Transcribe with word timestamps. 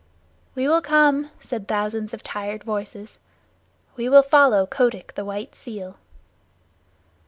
"We 0.55 0.67
will 0.67 0.81
come," 0.81 1.29
said 1.39 1.67
thousands 1.67 2.11
of 2.11 2.23
tired 2.23 2.63
voices. 2.63 3.19
"We 3.95 4.09
will 4.09 4.23
follow 4.23 4.65
Kotick, 4.65 5.13
the 5.13 5.23
White 5.23 5.55
Seal." 5.55 5.95